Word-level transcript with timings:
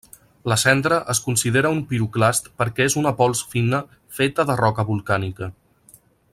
La 0.51 0.55
cendra 0.61 0.95
es 1.13 1.19
considera 1.25 1.71
un 1.75 1.81
piroclast 1.91 2.49
perquè 2.63 2.87
és 2.91 2.97
una 3.03 3.13
pols 3.21 3.45
fina 3.53 3.85
feta 4.21 4.49
de 4.53 4.57
roca 4.65 4.91
volcànica. 4.93 5.55